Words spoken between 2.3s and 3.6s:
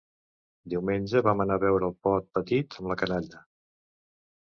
Petit amb la canalla